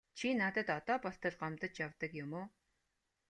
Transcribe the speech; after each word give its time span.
Чи 0.17 0.27
надад 0.41 0.69
одоо 0.79 0.97
болтол 1.05 1.33
гомдож 1.41 1.73
явдаг 1.85 2.11
юм 2.23 2.31
уу? 2.39 2.45